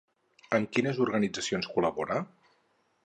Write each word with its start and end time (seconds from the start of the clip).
Amb 0.57 0.71
quines 0.77 1.01
organitzacions 1.05 1.69
col·labora? 1.75 2.19